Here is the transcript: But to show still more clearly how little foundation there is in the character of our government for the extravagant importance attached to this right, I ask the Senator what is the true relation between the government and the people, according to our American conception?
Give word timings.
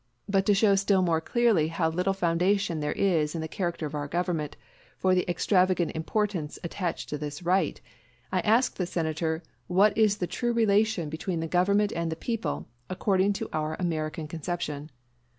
But 0.27 0.47
to 0.47 0.55
show 0.55 0.73
still 0.73 1.03
more 1.03 1.21
clearly 1.21 1.67
how 1.67 1.87
little 1.91 2.15
foundation 2.15 2.79
there 2.79 2.91
is 2.93 3.35
in 3.35 3.41
the 3.41 3.47
character 3.47 3.85
of 3.85 3.93
our 3.93 4.07
government 4.07 4.57
for 4.97 5.13
the 5.13 5.29
extravagant 5.29 5.91
importance 5.91 6.57
attached 6.63 7.07
to 7.09 7.19
this 7.19 7.43
right, 7.43 7.79
I 8.31 8.39
ask 8.39 8.77
the 8.77 8.87
Senator 8.87 9.43
what 9.67 9.95
is 9.95 10.17
the 10.17 10.25
true 10.25 10.53
relation 10.53 11.07
between 11.07 11.39
the 11.39 11.47
government 11.47 11.91
and 11.95 12.11
the 12.11 12.15
people, 12.15 12.67
according 12.89 13.33
to 13.33 13.49
our 13.53 13.75
American 13.75 14.27
conception? 14.27 14.89